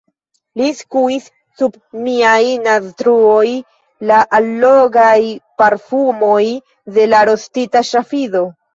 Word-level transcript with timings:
Li 0.59 0.69
skuis 0.77 1.27
sub 1.59 1.77
miaj 2.05 2.39
naztruoj 2.65 3.53
la 4.15 4.25
allogaj 4.41 5.23
parfumoj 5.63 6.43
de 6.99 7.11
la 7.15 7.25
rostita 7.33 7.89
ŝafido. 7.97 8.49